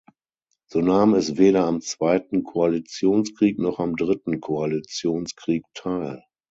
So 0.65 0.79
nahm 0.81 1.13
es 1.13 1.37
weder 1.37 1.65
am 1.67 1.79
Zweiten 1.79 2.43
Koalitionskrieg 2.43 3.59
noch 3.59 3.77
am 3.77 3.95
Dritten 3.95 4.41
Koalitionskrieg 4.41 5.63
teil. 5.75 6.23